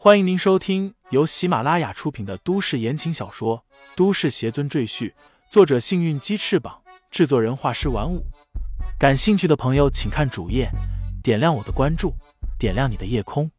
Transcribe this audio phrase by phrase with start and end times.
[0.00, 3.64] 欢迎您收听由喜马拉雅出品的都市言情小说
[3.96, 5.10] 《都市邪尊赘婿》，
[5.50, 8.24] 作者：幸运鸡翅膀，制作人：画师玩五。
[8.96, 10.70] 感兴趣的朋友，请看主页，
[11.20, 12.14] 点亮我的关注，
[12.60, 13.50] 点亮你的夜空。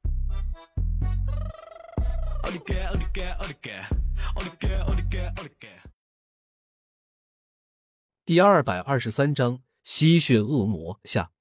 [8.24, 11.32] 第二百二十三章吸血恶魔下。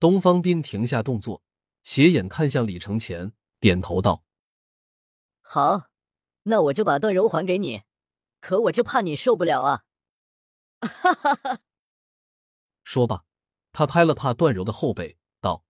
[0.00, 1.42] 东方斌停下动作，
[1.82, 3.32] 斜眼看向李承前，
[3.64, 4.22] 点头道
[5.40, 5.88] ：“好，
[6.42, 7.84] 那我就把段柔还给你。
[8.38, 9.86] 可我就怕你受不了啊！”
[10.86, 11.60] 哈哈哈。
[12.82, 13.24] 说罢，
[13.72, 15.64] 他拍了拍段柔的后背，道：“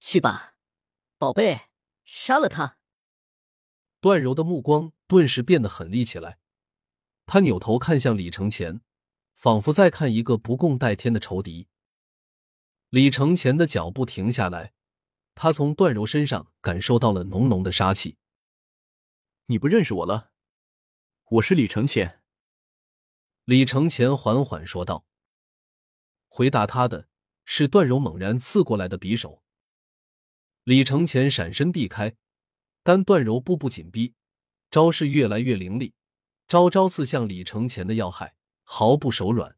[0.00, 0.54] 去吧，
[1.18, 1.68] 宝贝，
[2.06, 2.78] 杀了他。”
[4.00, 6.38] 段柔的目光顿时变得狠厉起来。
[7.26, 8.80] 他扭头看向李承前，
[9.34, 11.68] 仿佛在看一个不共戴天的仇敌。
[12.88, 14.72] 李承前的脚步停下来，
[15.42, 18.18] 他从段柔身上感受到了浓浓的杀气。
[19.46, 20.32] 你不认识我了？
[21.30, 22.20] 我是李承前。
[23.46, 25.06] 李承前缓缓说道。
[26.28, 27.08] 回答他的
[27.46, 29.42] 是段柔猛然刺过来的匕首。
[30.64, 32.14] 李承前闪身避开，
[32.82, 34.12] 但段柔步步紧逼，
[34.70, 35.94] 招式越来越凌厉。
[36.48, 39.56] 招招刺向李承前的要害，毫不手软。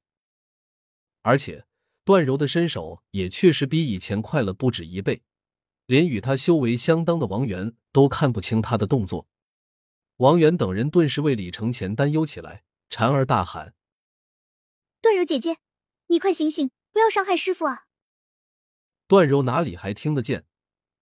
[1.23, 1.67] 而且
[2.05, 5.25] 段柔的身手也确实比以前快了不止一倍，
[5.87, 9.27] 连与他修为相当的王源都看不清他的动作。
[10.17, 13.75] 王源等人顿时为李承前担忧起来，婵儿大喊
[15.03, 15.59] ：“段柔姐姐，
[16.09, 17.87] 你快醒醒，不要伤害师傅啊！”
[19.09, 20.45] 段柔哪里还听得见？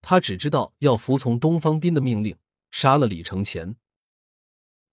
[0.01, 2.35] 他只知道要服从东方斌的命令，
[2.71, 3.75] 杀了李承前。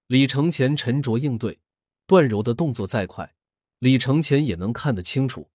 [0.06, 1.61] 李承前沉着应对，
[2.06, 3.34] 段柔的动作再快，
[3.78, 5.50] 李承前也能看得清楚。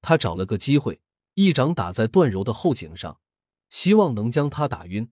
[0.00, 1.00] 他找了个机会，
[1.34, 3.20] 一掌打在段柔的后颈上，
[3.70, 5.10] 希望能将他打晕，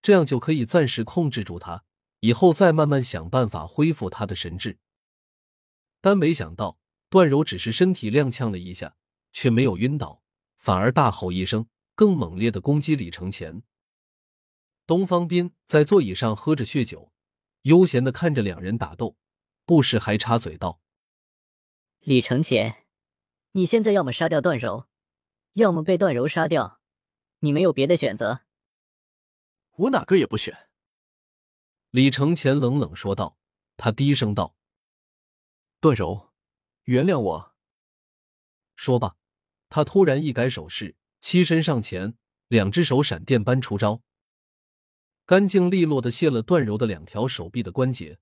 [0.00, 1.84] 这样就可以暂时控制住他，
[2.20, 4.78] 以后再慢慢想办法恢复他的神智。
[6.00, 6.78] 但没想到，
[7.10, 8.96] 段柔只是身体踉跄了一下，
[9.32, 10.22] 却没有晕倒，
[10.56, 13.62] 反而大吼一声，更猛烈的攻击李承前。
[14.86, 17.12] 东方斌在座椅上喝着血酒。
[17.62, 19.16] 悠闲的看着两人打斗，
[19.64, 20.80] 不时还插嘴道
[21.98, 22.86] ：“李承前，
[23.50, 24.86] 你现在要么杀掉段柔，
[25.54, 26.80] 要么被段柔杀掉，
[27.40, 28.42] 你没有别的选择。”
[29.76, 30.68] 我哪个也不选。”
[31.90, 33.36] 李承前冷冷说道。
[33.78, 34.56] 他低声道
[35.80, 36.30] ：“段柔，
[36.84, 37.54] 原谅我。”
[38.74, 39.16] 说罢，
[39.68, 42.14] 他突然一改手势，欺身上前，
[42.48, 44.00] 两只手闪电般出招。
[45.26, 48.18] 干净利落的卸了段柔的两条手臂的关节，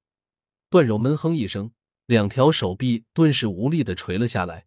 [0.68, 1.72] 段柔闷哼一声，
[2.06, 4.66] 两条手臂顿时无力的垂了下来。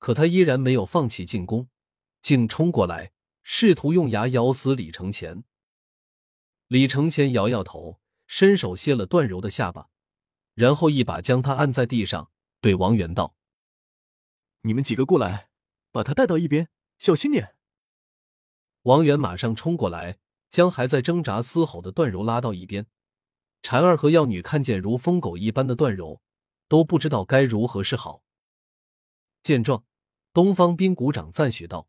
[0.00, 1.68] 可他依然没有放弃进攻，
[2.20, 3.12] 竟冲过来，
[3.50, 5.42] 试图用牙咬死李承前。
[6.66, 9.88] 李承前摇摇头，伸手卸了段柔的下巴，
[10.52, 13.34] 然后一把将他按在地上，对王源道
[14.60, 15.48] ：“你们几个过来，
[15.90, 17.56] 把他带到一边，小心点。”
[18.84, 20.18] 王源马上冲过来。
[20.50, 22.86] 将还在挣扎嘶吼的段柔拉到一边，
[23.62, 26.22] 婵儿和药女看见如疯狗一般的段柔，
[26.68, 28.22] 都不知道该如何是好。
[29.42, 29.84] 见状，
[30.32, 31.86] 东方斌鼓掌赞许道：“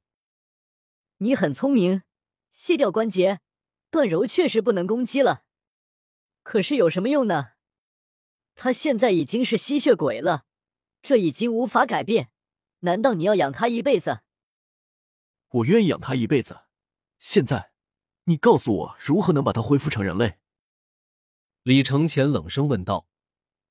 [1.19, 2.03] 你很聪明，
[2.51, 3.39] 卸掉关节，
[3.89, 5.43] 段柔确实不能攻击了。
[6.43, 7.51] 可是有什么用呢？
[8.55, 10.45] 他现在已经是吸血鬼了，
[11.01, 12.31] 这已经无法改变。
[12.79, 14.21] 难道你要养他一辈子？
[15.49, 16.61] 我愿意养他一辈子。
[17.19, 17.71] 现在。”
[18.25, 20.37] 你告诉我如何能把他恢复成人类？
[21.63, 23.07] 李承前冷声问道。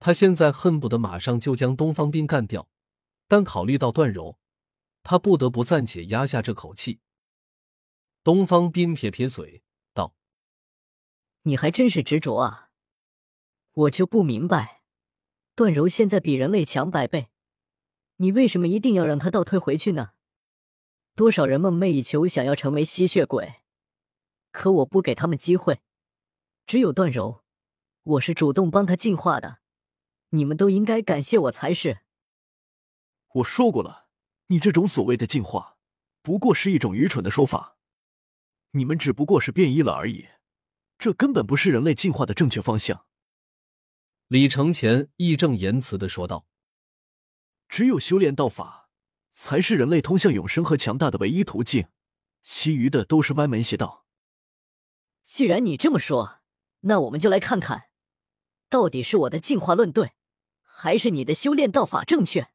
[0.01, 2.69] 他现在恨不得马上就将东方斌干掉，
[3.29, 4.41] 但考虑到段柔，
[5.05, 6.99] 他不得不暂且压下这口气。
[8.29, 9.63] 东方斌撇撇嘴
[9.95, 10.15] 道
[11.45, 12.69] ：“你还真是执着啊！
[13.73, 14.83] 我就不明白，
[15.55, 17.31] 段柔现在比人类强百倍，
[18.17, 20.11] 你为什么一定要让他倒退回去呢？
[21.15, 23.63] 多少人梦寐以求想要成为吸血鬼。”
[24.53, 25.81] 可我不给他们机会，
[26.67, 27.43] 只有段柔，
[28.03, 29.61] 我是主动帮他进化的，
[30.33, 32.01] 你们都应该感谢我才是。
[33.37, 34.09] 我说过了，
[34.49, 35.79] 你这种所谓的进化，
[36.21, 37.77] 不过是一种愚蠢的说法。
[38.73, 40.29] 你们只不过是变异了而已，
[40.99, 43.07] 这根本不是人类进化的正确方向。
[44.29, 46.47] 李承前义正言辞的说道
[47.69, 48.91] ：“只有修炼道法，
[49.31, 51.89] 才是人类通向永生和强大的唯一途径，
[52.43, 54.07] 其余的都是歪门邪道。”
[55.25, 56.41] 既然你这么说，
[56.81, 57.91] 那我们就来看看，
[58.69, 60.13] 到底是我的进化论对，
[60.61, 62.49] 还是你的修炼道法正确。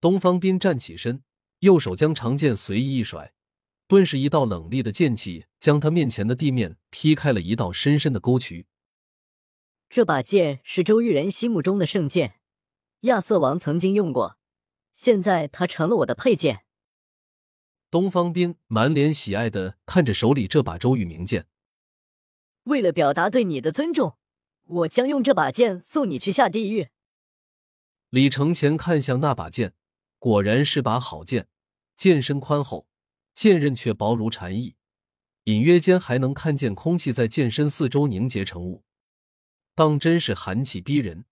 [0.00, 1.22] 东方斌站起身，
[1.60, 3.34] 右手将长剑随意一甩，
[3.90, 8.68] 顿时一道冷厉的剑气将他面前的地面劈开了一道深深的沟渠。
[9.88, 12.36] 这把剑是周玉人心目中的圣剑，
[13.00, 14.38] 亚瑟王曾经用过，
[14.92, 16.60] 现在它成了我的佩剑。
[17.90, 21.48] 东方斌满脸喜爱的看着手里这把周玉明剑，
[22.62, 24.16] 为了表达对你的尊重，
[24.66, 26.90] 我将用这把剑送你去下地狱。
[28.10, 29.74] 李承前看向那把剑，
[30.20, 31.48] 果然是把好剑，
[31.96, 32.86] 剑身宽厚，
[33.34, 34.76] 剑刃却薄如蝉翼，
[35.44, 38.84] 隐约间还能看见空气在剑身四周凝结成雾，
[39.74, 41.24] 当真是寒气逼人。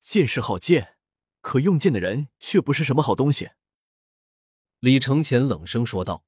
[0.00, 0.96] 剑是好剑，
[1.40, 3.50] 可用剑的人却不是什么好东西。
[4.80, 6.24] 李承前冷声说道。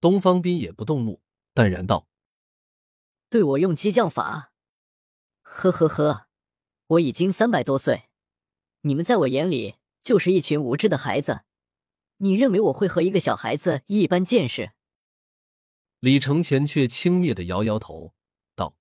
[0.00, 1.22] 东方斌也不动怒，
[1.52, 2.08] 淡然道
[3.28, 4.52] ：“对我用激将法？
[5.42, 6.26] 呵呵呵，
[6.86, 8.08] 我已经三百多岁，
[8.80, 11.42] 你们在我眼里就是一群无知的孩子。
[12.20, 14.72] 你认为我会和一个小孩子一般见识？”
[16.00, 18.14] 李承前却轻蔑的摇摇头，
[18.54, 18.74] 道：“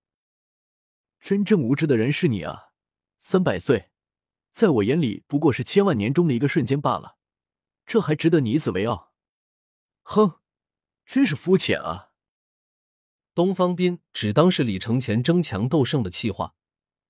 [1.20, 2.72] 真正无知的人是你啊！
[3.18, 3.90] 三百岁，
[4.52, 7.18] 在我眼里不过是千万年中的一个瞬间罢了。”
[7.86, 9.14] 这还值得你以此为傲？
[10.04, 10.40] 哼，
[11.06, 12.12] 真是肤浅啊！
[13.34, 16.56] 东方斌只当是李承前争强斗胜的气话，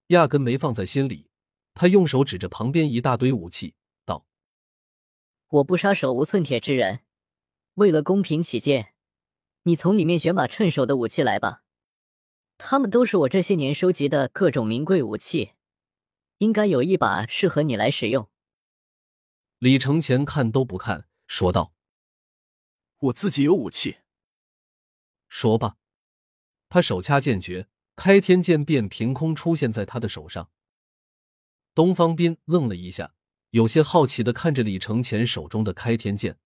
[0.08, 1.30] 压根没放在心里。
[1.74, 3.78] 他用手指着旁边一大堆武器，道
[5.50, 7.00] ：“我不杀手无寸铁之人，
[7.74, 8.94] 为了公平起见，
[9.64, 11.64] 你从里面选把趁手的武器来吧。
[12.60, 15.54] 他们都是我这些年收集的各种名贵武器，
[16.38, 18.30] 应该有一把适合你来使用。”
[19.58, 21.74] 李承前看都不看，说道
[23.00, 23.98] ：“我自己有武器。”
[25.28, 25.78] 说罢，
[26.70, 30.52] 他手掐剑诀，开天剑便凭空出现在他的手上。
[31.74, 33.16] 东方斌愣了一下，
[33.52, 36.38] 有些好奇的看着李承前手中的开天剑，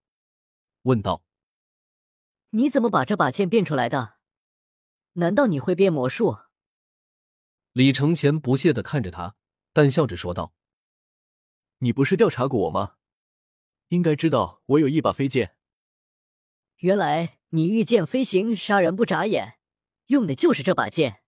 [0.84, 1.24] 问道
[2.52, 4.16] ：“你怎么把这把剑变出来的？
[5.14, 6.38] 难道你会变魔术？”
[7.74, 9.36] 李承前不屑的看着他，
[9.74, 10.54] 淡笑着说道
[11.80, 12.96] ：“你不是调查过我吗？”
[13.90, 15.58] 应该知道我有一把飞剑。
[16.78, 19.60] 原来你御剑飞行，杀人不眨眼，
[20.08, 21.24] 用的就是这把剑。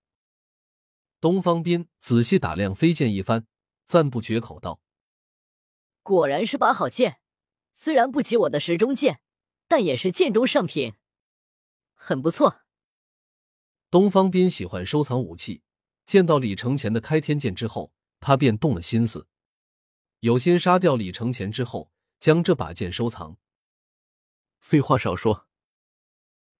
[1.19, 3.45] 东方斌仔细打量飞剑一番，
[3.85, 4.79] 赞不绝口道
[6.05, 7.17] ：“果然是把好剑，
[7.73, 9.21] 虽然不及我的时钟剑，
[9.67, 10.93] 但也是剑中上品，
[11.95, 12.61] 很不错。”
[13.89, 15.63] 东方斌喜欢收藏武器，
[16.05, 19.25] 见到李承前的开天剑之后，他便动了心思，
[20.19, 21.91] 有心杀掉李承前之后。
[22.17, 23.37] 将这把剑收藏。
[24.59, 25.47] 废话少说。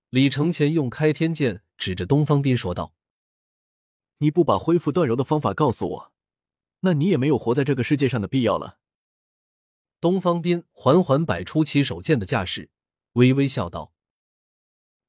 [0.09, 2.94] 李承前用开天剑指着东方斌说道
[4.19, 6.13] ：“你不把恢复断柔的方法告诉我，
[6.81, 8.77] 那你也没有活在这个世界上的必要了。”
[10.05, 12.69] 东方斌缓缓摆出起手剑的架势，
[13.13, 13.91] 微微笑道：“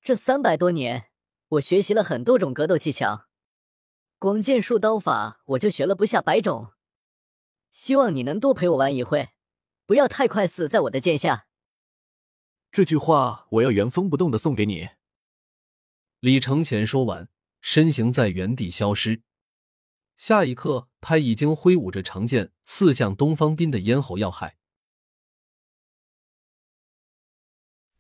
[0.01, 1.11] 这三百多年，
[1.49, 3.27] 我学习了很多种格斗技巧，
[4.19, 6.73] 光剑术刀法我就学了不下百种。
[7.71, 9.29] 希望你能多陪我玩一会。”
[9.85, 11.47] 不要太快死在我的剑下。
[12.73, 14.89] 这句话我要原封不动的送给你。
[16.21, 17.29] 李承前说完，
[17.61, 19.23] 身形在原地消失。
[20.17, 24.57] 下一刻，他已经挥舞着长剑刺向东方斌的咽喉要害。